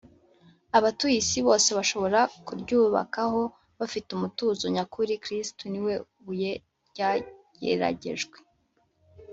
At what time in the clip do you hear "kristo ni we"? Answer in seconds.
5.23-5.93